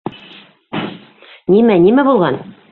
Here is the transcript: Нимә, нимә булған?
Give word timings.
Нимә, 1.57 1.79
нимә 1.87 2.09
булған? 2.11 2.45